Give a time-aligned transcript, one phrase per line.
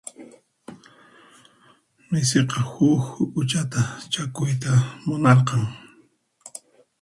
[2.09, 3.81] Misiqa huk huk'uchata
[4.11, 4.71] chakuyta
[5.05, 5.61] munarqan.